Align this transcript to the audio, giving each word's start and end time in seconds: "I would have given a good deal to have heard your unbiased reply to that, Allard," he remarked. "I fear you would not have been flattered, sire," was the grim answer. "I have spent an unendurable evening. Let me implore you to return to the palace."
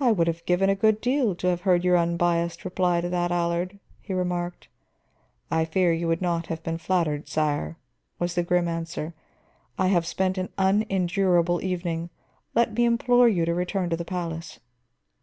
"I 0.00 0.12
would 0.12 0.28
have 0.28 0.46
given 0.46 0.70
a 0.70 0.74
good 0.74 0.98
deal 1.02 1.34
to 1.34 1.46
have 1.48 1.60
heard 1.60 1.84
your 1.84 1.98
unbiased 1.98 2.64
reply 2.64 3.02
to 3.02 3.10
that, 3.10 3.30
Allard," 3.30 3.78
he 4.00 4.14
remarked. 4.14 4.68
"I 5.50 5.66
fear 5.66 5.92
you 5.92 6.08
would 6.08 6.22
not 6.22 6.46
have 6.46 6.62
been 6.62 6.78
flattered, 6.78 7.28
sire," 7.28 7.76
was 8.18 8.34
the 8.34 8.44
grim 8.44 8.66
answer. 8.66 9.12
"I 9.78 9.88
have 9.88 10.06
spent 10.06 10.38
an 10.38 10.48
unendurable 10.56 11.62
evening. 11.62 12.08
Let 12.54 12.72
me 12.72 12.86
implore 12.86 13.28
you 13.28 13.44
to 13.44 13.52
return 13.52 13.90
to 13.90 13.96
the 13.98 14.06
palace." 14.06 14.58